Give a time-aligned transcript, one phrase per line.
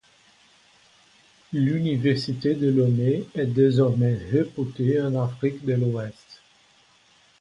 [1.53, 6.41] L'université de Lomé est désormais réputée en Afrique de l'Ouest.